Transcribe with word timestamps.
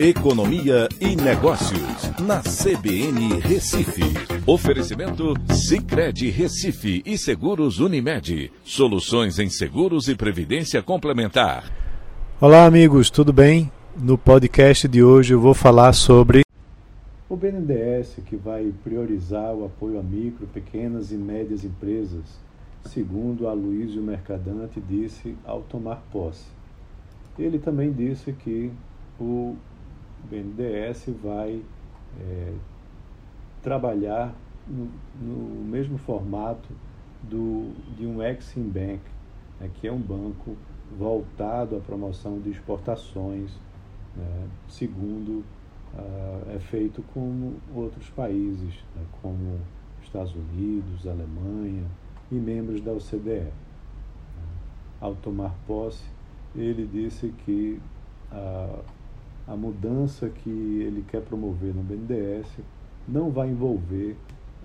Economia 0.00 0.88
e 1.00 1.16
Negócios, 1.16 2.20
na 2.20 2.40
CBN 2.40 3.40
Recife. 3.40 4.04
Oferecimento 4.46 5.34
Cicred 5.52 6.30
Recife 6.30 7.02
e 7.04 7.18
Seguros 7.18 7.80
Unimed. 7.80 8.52
Soluções 8.62 9.40
em 9.40 9.50
seguros 9.50 10.06
e 10.06 10.14
previdência 10.14 10.80
complementar. 10.84 11.64
Olá, 12.40 12.64
amigos, 12.64 13.10
tudo 13.10 13.32
bem? 13.32 13.72
No 14.00 14.16
podcast 14.16 14.86
de 14.86 15.02
hoje 15.02 15.34
eu 15.34 15.40
vou 15.40 15.52
falar 15.52 15.92
sobre 15.92 16.42
o 17.28 17.34
BNDES, 17.34 18.20
que 18.24 18.36
vai 18.36 18.72
priorizar 18.84 19.52
o 19.52 19.64
apoio 19.64 19.98
a 19.98 20.02
micro, 20.02 20.46
pequenas 20.46 21.10
e 21.10 21.16
médias 21.16 21.64
empresas, 21.64 22.22
segundo 22.84 23.48
Aloysio 23.48 24.00
Mercadante 24.00 24.80
disse 24.80 25.34
ao 25.44 25.62
tomar 25.62 26.04
posse. 26.12 26.46
Ele 27.36 27.58
também 27.58 27.92
disse 27.92 28.32
que 28.32 28.70
o 29.18 29.56
o 30.24 30.28
BNDES 30.28 31.10
vai 31.22 31.62
é, 32.20 32.54
trabalhar 33.62 34.34
no, 34.66 34.90
no, 35.20 35.64
mesmo 35.64 35.98
formato 35.98 36.68
do, 37.22 37.72
de 37.96 38.06
um 38.06 38.22
Exim 38.22 38.68
Bank, 38.68 39.00
né, 39.60 39.70
que 39.74 39.88
é 39.88 39.92
um 39.92 39.98
banco 39.98 40.56
voltado 40.96 41.76
à 41.76 41.80
promoção 41.80 42.40
de 42.40 42.50
exportações, 42.50 43.50
né, 44.16 44.48
segundo 44.68 45.44
uh, 45.94 46.54
é 46.54 46.58
feito 46.58 47.02
com 47.14 47.54
outros 47.74 48.08
países, 48.10 48.74
né, 48.94 49.04
como 49.20 49.58
Estados 50.02 50.34
Unidos, 50.34 51.06
Alemanha 51.06 51.84
e 52.30 52.34
membros 52.34 52.80
da 52.80 52.92
OCDE. 52.92 53.52
Ao 55.00 55.14
tomar 55.14 55.54
posse, 55.66 56.04
ele 56.56 56.86
disse 56.86 57.28
que 57.44 57.80
uh, 58.32 58.82
a 59.48 59.56
mudança 59.56 60.28
que 60.28 60.50
ele 60.50 61.04
quer 61.08 61.22
promover 61.22 61.74
no 61.74 61.82
BNDES 61.82 62.46
não 63.08 63.30
vai 63.30 63.48
envolver 63.48 64.14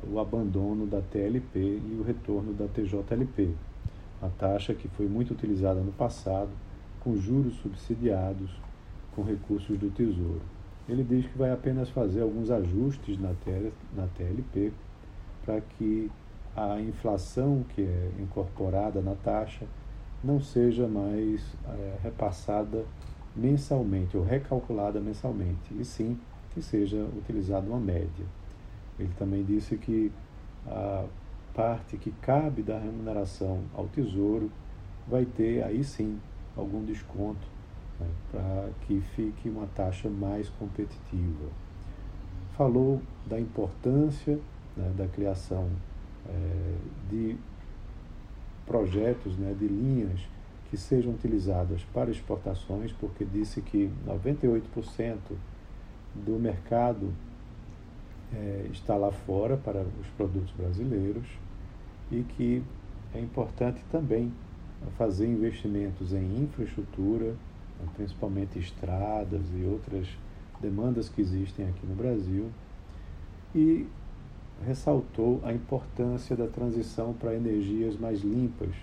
o 0.05 0.19
abandono 0.19 0.85
da 0.85 1.01
TLP 1.01 1.57
e 1.57 1.97
o 1.97 2.03
retorno 2.03 2.53
da 2.53 2.67
TJLP, 2.67 3.55
a 4.21 4.27
taxa 4.27 4.73
que 4.73 4.89
foi 4.89 5.07
muito 5.07 5.31
utilizada 5.31 5.79
no 5.79 5.93
passado, 5.93 6.49
com 6.99 7.15
juros 7.15 7.55
subsidiados 7.55 8.51
com 9.15 9.23
recursos 9.23 9.77
do 9.77 9.89
Tesouro. 9.89 10.41
Ele 10.87 11.03
diz 11.03 11.25
que 11.25 11.37
vai 11.37 11.51
apenas 11.51 11.89
fazer 11.89 12.21
alguns 12.21 12.51
ajustes 12.51 13.17
na, 13.17 13.33
TLP 14.17 14.73
para 15.45 15.61
que 15.61 16.11
a 16.55 16.79
inflação 16.81 17.63
que 17.69 17.81
é 17.81 18.11
incorporada 18.19 19.01
na 19.01 19.15
taxa 19.15 19.65
não 20.21 20.41
seja 20.41 20.87
mais 20.87 21.41
é, 21.67 21.97
repassada 22.03 22.85
mensalmente 23.35 24.15
ou 24.15 24.23
recalculada 24.23 24.99
mensalmente, 24.99 25.73
e 25.79 25.83
sim 25.83 26.19
que 26.53 26.61
seja 26.61 27.03
utilizada 27.17 27.67
uma 27.67 27.79
média. 27.79 28.25
Ele 28.99 29.11
também 29.17 29.43
disse 29.43 29.75
que 29.77 30.11
a 30.67 31.05
parte 31.53 31.97
que 31.97 32.11
cabe 32.21 32.61
da 32.61 32.77
remuneração 32.77 33.63
ao 33.73 33.87
Tesouro 33.87 34.51
vai 35.07 35.25
ter 35.25 35.63
aí 35.63 35.83
sim 35.83 36.19
algum 36.55 36.83
desconto 36.83 37.45
né, 37.99 38.07
para 38.31 38.69
que 38.81 39.01
fique 39.15 39.49
uma 39.49 39.67
taxa 39.67 40.09
mais 40.09 40.49
competitiva. 40.49 41.49
Falou 42.55 43.01
da 43.25 43.39
importância 43.39 44.39
né, 44.77 44.91
da 44.95 45.07
criação 45.07 45.69
é, 46.27 46.75
de 47.09 47.35
projetos, 48.65 49.37
né, 49.37 49.55
de 49.59 49.67
linhas 49.67 50.21
que 50.73 50.77
sejam 50.79 51.13
utilizadas 51.13 51.83
para 51.93 52.09
exportações, 52.09 52.91
porque 52.93 53.23
disse 53.23 53.61
que 53.61 53.91
98% 54.07 55.19
do 56.15 56.39
mercado 56.39 57.13
é, 58.33 58.69
está 58.71 58.95
lá 58.95 59.11
fora 59.11 59.55
para 59.55 59.81
os 60.01 60.07
produtos 60.17 60.49
brasileiros 60.57 61.27
e 62.11 62.23
que 62.23 62.63
é 63.13 63.19
importante 63.19 63.83
também 63.91 64.33
fazer 64.97 65.27
investimentos 65.27 66.11
em 66.11 66.41
infraestrutura, 66.41 67.35
principalmente 67.95 68.57
estradas 68.57 69.43
e 69.55 69.63
outras 69.65 70.07
demandas 70.59 71.07
que 71.07 71.21
existem 71.21 71.67
aqui 71.67 71.85
no 71.85 71.93
Brasil, 71.93 72.49
e 73.53 73.85
ressaltou 74.65 75.39
a 75.43 75.53
importância 75.53 76.35
da 76.35 76.47
transição 76.47 77.13
para 77.13 77.35
energias 77.35 77.95
mais 77.95 78.21
limpas 78.21 78.73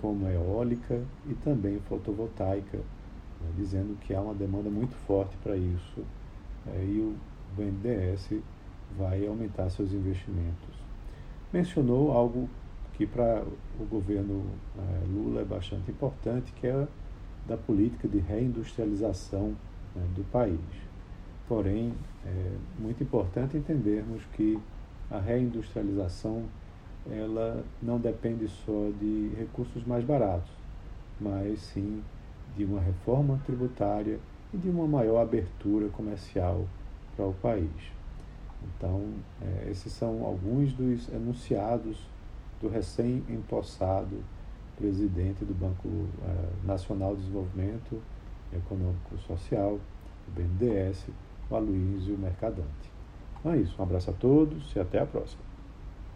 como 0.00 0.28
eólica 0.28 1.02
e 1.28 1.34
também 1.34 1.78
fotovoltaica, 1.88 2.78
né, 2.78 3.50
dizendo 3.56 3.98
que 4.00 4.14
há 4.14 4.20
uma 4.20 4.34
demanda 4.34 4.70
muito 4.70 4.94
forte 5.06 5.36
para 5.42 5.56
isso 5.56 6.04
é, 6.66 6.84
e 6.84 7.00
o 7.00 7.16
BNDES 7.56 8.40
vai 8.96 9.26
aumentar 9.26 9.70
seus 9.70 9.92
investimentos. 9.92 10.74
Mencionou 11.52 12.12
algo 12.12 12.48
que 12.94 13.06
para 13.06 13.42
o 13.78 13.84
governo 13.84 14.44
é, 14.76 15.06
Lula 15.06 15.40
é 15.40 15.44
bastante 15.44 15.90
importante, 15.90 16.52
que 16.52 16.66
é 16.66 16.86
da 17.46 17.56
política 17.56 18.06
de 18.06 18.18
reindustrialização 18.18 19.56
né, 19.94 20.06
do 20.14 20.22
país. 20.30 20.60
Porém, 21.48 21.92
é 22.24 22.52
muito 22.78 23.02
importante 23.02 23.56
entendermos 23.56 24.22
que 24.34 24.58
a 25.10 25.18
reindustrialização 25.18 26.44
ela 27.08 27.64
não 27.80 27.98
depende 27.98 28.48
só 28.48 28.90
de 28.98 29.32
recursos 29.36 29.84
mais 29.84 30.04
baratos, 30.04 30.50
mas 31.20 31.60
sim 31.60 32.02
de 32.56 32.64
uma 32.64 32.80
reforma 32.80 33.40
tributária 33.46 34.18
e 34.52 34.56
de 34.56 34.68
uma 34.68 34.86
maior 34.86 35.20
abertura 35.20 35.88
comercial 35.88 36.66
para 37.16 37.26
o 37.26 37.32
país. 37.34 37.70
Então, 38.62 39.02
é, 39.40 39.70
esses 39.70 39.92
são 39.92 40.24
alguns 40.24 40.72
dos 40.72 41.08
enunciados 41.08 42.06
do 42.60 42.68
recém-empossado 42.68 44.18
presidente 44.76 45.44
do 45.44 45.54
Banco 45.54 45.88
é, 45.88 46.66
Nacional 46.66 47.14
de 47.14 47.22
Desenvolvimento 47.22 48.00
Econômico 48.52 49.16
Social, 49.26 49.78
o 50.28 50.30
BNDES, 50.30 51.06
o 51.50 51.54
Aloysio 51.54 52.18
Mercadante. 52.18 52.90
Então 53.38 53.52
é 53.52 53.58
isso, 53.58 53.74
um 53.78 53.82
abraço 53.82 54.10
a 54.10 54.12
todos 54.14 54.74
e 54.74 54.80
até 54.80 54.98
a 54.98 55.06
próxima. 55.06 55.49